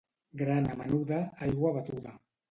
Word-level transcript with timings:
Grana 0.41 0.71
menuda, 0.79 1.19
aigua 1.47 1.73
batuda. 1.77 2.15